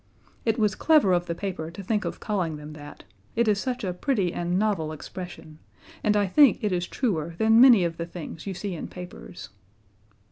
[0.45, 3.03] It was clever of the paper to think of calling them that
[3.35, 5.59] it is such a pretty and novel expression,
[6.03, 9.49] and I think it is truer than many of the things you see in papers.